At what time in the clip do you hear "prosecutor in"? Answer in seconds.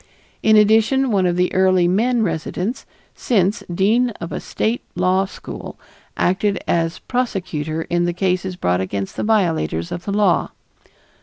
6.97-8.05